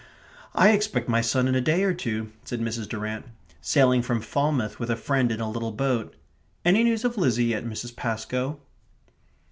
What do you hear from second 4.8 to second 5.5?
a friend in